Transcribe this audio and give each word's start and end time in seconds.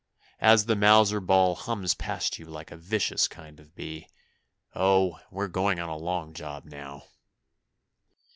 As 0.39 0.65
the 0.65 0.75
Mauser 0.75 1.19
ball 1.19 1.53
hums 1.53 1.93
past 1.93 2.39
you 2.39 2.45
like 2.45 2.71
a 2.71 2.75
vicious 2.75 3.27
kind 3.27 3.59
of 3.59 3.75
bee 3.75 4.07
Oh! 4.73 5.19
we're 5.29 5.47
going 5.47 5.79
on 5.79 5.89
a 5.89 5.95
long 5.95 6.33
job 6.33 6.65
now. 6.65 7.03